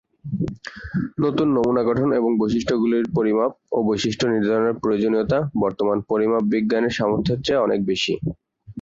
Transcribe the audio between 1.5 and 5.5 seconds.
নমুনা গঠন এবং বৈশিষ্ট্যগুলির পরিমাপ ও বৈশিষ্ট্য নির্ধারণের প্রয়োজনীয়তা